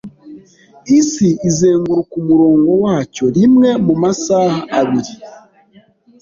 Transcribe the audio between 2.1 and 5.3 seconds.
umurongo wacyo rimwe mu masaha abiri